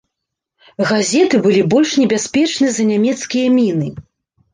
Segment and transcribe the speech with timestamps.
[0.91, 3.93] Газеты былі больш небяспечны за нямецкія міны.